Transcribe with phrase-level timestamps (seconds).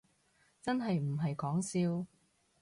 [0.63, 2.07] 真係唔係講笑